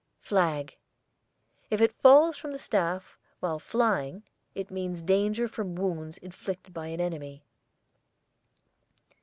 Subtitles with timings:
[0.19, 0.79] FLAG.
[1.69, 4.23] If it falls from the staff, while flying
[4.55, 7.43] it means danger from wounds inflicted by an enemy.